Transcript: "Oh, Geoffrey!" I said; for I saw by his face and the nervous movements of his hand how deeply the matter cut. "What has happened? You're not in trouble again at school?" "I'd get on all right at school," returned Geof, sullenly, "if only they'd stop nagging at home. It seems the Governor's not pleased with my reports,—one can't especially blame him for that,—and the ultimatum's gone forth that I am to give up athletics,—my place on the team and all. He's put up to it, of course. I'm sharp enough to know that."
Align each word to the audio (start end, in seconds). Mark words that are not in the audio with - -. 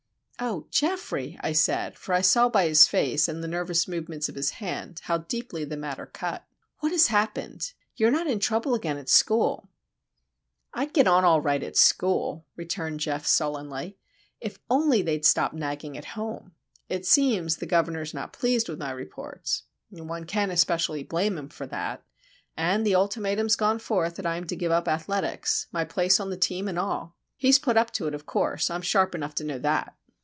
"Oh, 0.43 0.65
Geoffrey!" 0.71 1.37
I 1.41 1.51
said; 1.53 1.95
for 1.99 2.13
I 2.15 2.21
saw 2.21 2.49
by 2.49 2.67
his 2.67 2.87
face 2.87 3.27
and 3.27 3.43
the 3.43 3.47
nervous 3.47 3.87
movements 3.87 4.27
of 4.27 4.33
his 4.33 4.49
hand 4.49 4.99
how 5.03 5.19
deeply 5.19 5.65
the 5.65 5.77
matter 5.77 6.07
cut. 6.07 6.45
"What 6.79 6.91
has 6.91 7.07
happened? 7.09 7.71
You're 7.95 8.09
not 8.09 8.25
in 8.25 8.39
trouble 8.39 8.73
again 8.73 8.97
at 8.97 9.07
school?" 9.07 9.69
"I'd 10.73 10.95
get 10.95 11.07
on 11.07 11.23
all 11.23 11.41
right 11.41 11.61
at 11.61 11.77
school," 11.77 12.47
returned 12.55 13.01
Geof, 13.01 13.27
sullenly, 13.27 13.99
"if 14.39 14.57
only 14.67 15.03
they'd 15.03 15.27
stop 15.27 15.53
nagging 15.53 15.95
at 15.95 16.05
home. 16.17 16.53
It 16.89 17.05
seems 17.05 17.57
the 17.57 17.67
Governor's 17.67 18.15
not 18.15 18.33
pleased 18.33 18.67
with 18.67 18.79
my 18.79 18.89
reports,—one 18.89 20.23
can't 20.23 20.51
especially 20.51 21.03
blame 21.03 21.37
him 21.37 21.49
for 21.49 21.67
that,—and 21.67 22.83
the 22.83 22.95
ultimatum's 22.95 23.55
gone 23.55 23.77
forth 23.77 24.15
that 24.15 24.25
I 24.25 24.37
am 24.37 24.47
to 24.47 24.55
give 24.55 24.71
up 24.71 24.87
athletics,—my 24.87 25.85
place 25.85 26.19
on 26.19 26.31
the 26.31 26.35
team 26.35 26.67
and 26.67 26.79
all. 26.79 27.15
He's 27.37 27.59
put 27.59 27.77
up 27.77 27.91
to 27.91 28.07
it, 28.07 28.15
of 28.15 28.25
course. 28.25 28.71
I'm 28.71 28.81
sharp 28.81 29.13
enough 29.13 29.35
to 29.35 29.43
know 29.43 29.59
that." 29.59 29.95